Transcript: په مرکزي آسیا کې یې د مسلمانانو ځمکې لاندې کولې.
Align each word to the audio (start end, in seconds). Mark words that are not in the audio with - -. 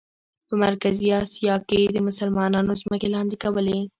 په 0.47 0.53
مرکزي 0.65 1.07
آسیا 1.23 1.55
کې 1.67 1.77
یې 1.83 1.89
د 1.93 1.97
مسلمانانو 2.07 2.79
ځمکې 2.81 3.07
لاندې 3.15 3.35
کولې. 3.43 3.79